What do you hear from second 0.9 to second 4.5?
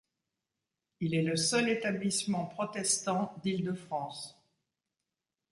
Il est le seul établissement protestant d'Île-de-France.